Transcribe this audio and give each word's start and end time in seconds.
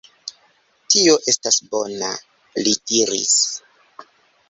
Tio 0.93 1.13
estas 1.33 1.61
bona, 1.75 2.11
li 2.67 2.77
diris. 2.93 3.39